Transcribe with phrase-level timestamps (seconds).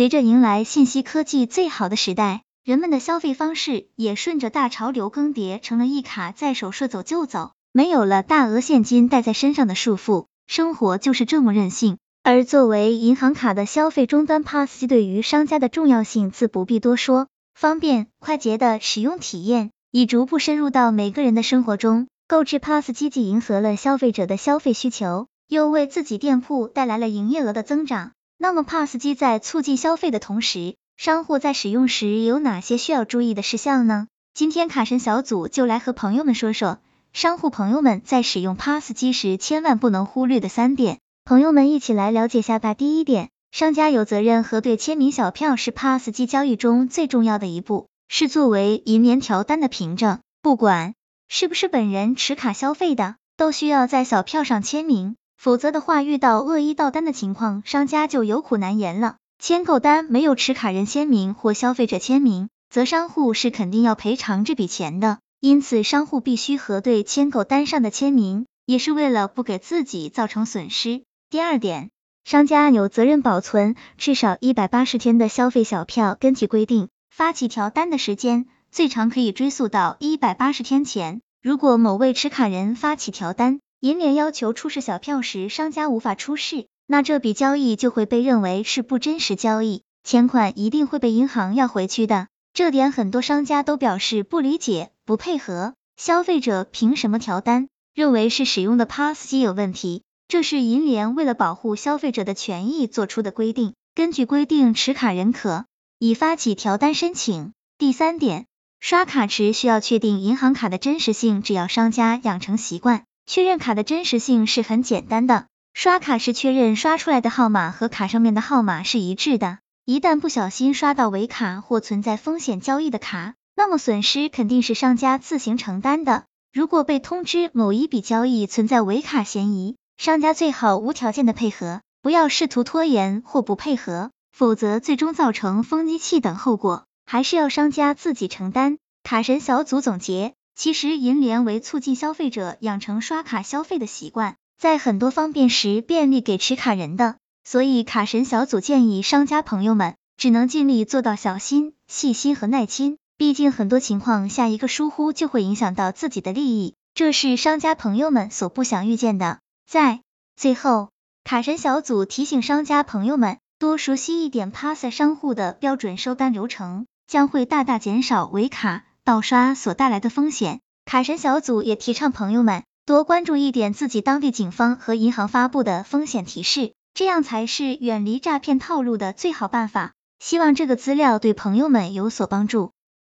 [0.00, 11.98] 随着迎来信息科技最好的时代，人们的消费方式也顺着大潮流更迭，成了一卡在手，说走就走，没有了大额现金带在身上的束缚，生活就是这么任性。
[12.22, 22.06] 而作为银行卡的消费终端，POS 机对于商家的重要性自不必多说，方便快捷的使用体验已逐步深入到每个人的生活中。
[22.26, 28.12] 购置 POS 机既迎合了消费者的消费需求，又为自己店铺带来了营业额的增长。
[28.42, 34.06] 那么 POS 机在促进消费的同时，商户在使用时有哪些需要注意的事项呢？
[34.32, 36.78] 今天卡神小组就来和朋友们说说，
[37.12, 41.00] 商户朋友们在使用 POS 机时千万不能忽略的三点。
[41.26, 42.72] 朋友们一起来了解下吧。
[42.72, 50.94] 第一点，商家有责任核对签名小票是 POS 机交易中最重要的一步，是作为银联调单的凭证，不管。
[51.28, 59.16] 是不是本人持卡消费的，都需要在小票上签名，否则的话，遇到恶意盗单的情况，商家就有苦难言了。
[59.38, 65.18] 签购单没有持卡人签名或消费者签名，则商户是肯定要赔偿这笔钱的。
[65.40, 71.04] 因此，商户必须核对签购单上的签名，也是为了不给自己造成损失。
[71.30, 71.88] 第二点，
[72.22, 78.44] 商家有责任保存至少一百八十天的消费小票，根据规定，发起调单的时间。
[78.70, 81.22] 最长可以追溯到一百八十天前。
[81.40, 92.28] 如果某位持卡人发起调单，银联要求出示小票时，商家无法出示，那这笔交易就会被认为是不真实交易，钱款一定会被银行要回去的。
[92.52, 95.72] 这点很多商家都表示不理解、不配合。
[95.96, 97.68] 消费者凭什么调单？
[97.94, 100.02] 认为是使用的 POS 机有问题？
[100.28, 103.72] 这是银联为了保护消费者的权益做出的规定。
[103.94, 105.64] 根据规定，持卡人可
[105.98, 107.52] 以发起调单申请。
[107.78, 108.44] 第三点。
[108.78, 115.46] 刷卡时需要确定银行卡的真实性，只要商家养成习惯，确认卡的真实性是很简单的。
[115.72, 119.58] 刷卡时确认刷出来的号码和卡上面的号码是一致的。
[119.84, 126.24] 一旦不小心刷到伪卡或存在风险交易的卡，那么损失肯定是商家自行承担的。
[126.52, 136.84] 如果被通知某一笔交易存在伪卡嫌疑，商家最好无条件的配合，不要试图拖延或不配合，否则最终造成封机器等后果。
[137.06, 138.78] 还是要商家自己承担。
[139.02, 159.38] 卡神小组总结，其实银联为促进消费者养成刷卡消费的习惯，在很多方便时便利给持卡人的，所以卡神小组建议商家朋友们只能尽力做到小心、细心和耐心，毕竟很多情况下一个疏忽就会影响到自己的利益，这是商家朋友们所不想遇见的。
[159.66, 160.00] 在
[160.36, 160.90] 最后，
[161.24, 166.86] 卡神小组提醒商家朋友们多熟悉一点 POS 商户的标准收单流程。
[167.10, 170.60] 将会大大减少伪卡盗刷所带来的风险。
[170.84, 179.94] 卡神小组也提倡朋友们多关注一点自己当地警方和银行发布的风险提示，这样才是远离诈骗套路的最好办法。
[180.20, 182.70] 希望这个资料对朋友们有所帮助。